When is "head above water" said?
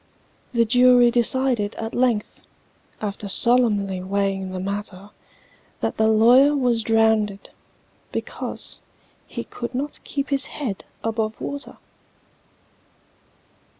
10.47-11.77